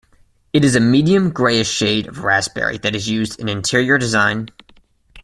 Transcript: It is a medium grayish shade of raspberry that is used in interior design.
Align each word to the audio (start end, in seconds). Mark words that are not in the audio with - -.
It 0.51 0.65
is 0.65 0.75
a 0.75 0.79
medium 0.79 1.29
grayish 1.31 1.69
shade 1.69 2.07
of 2.07 2.23
raspberry 2.23 2.79
that 2.79 2.95
is 2.95 3.07
used 3.07 3.39
in 3.39 3.47
interior 3.47 3.99
design. 3.99 4.49